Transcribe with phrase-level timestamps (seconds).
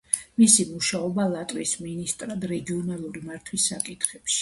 [0.43, 4.39] მისი მუშაობა ლატვიის მინისტრმა რეგიონული მართვის საკითხებში.